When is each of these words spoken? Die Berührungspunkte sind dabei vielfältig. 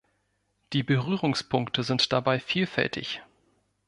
Die 0.73 0.81
Berührungspunkte 0.81 1.83
sind 1.83 2.11
dabei 2.11 2.39
vielfältig. 2.39 3.21